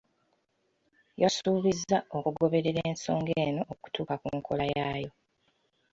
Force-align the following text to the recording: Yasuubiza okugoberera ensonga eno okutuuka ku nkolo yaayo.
Yasuubiza 1.21 1.97
okugoberera 2.17 2.81
ensonga 2.91 3.31
eno 3.45 3.61
okutuuka 3.73 4.15
ku 4.21 4.27
nkolo 4.37 4.63
yaayo. 4.73 5.11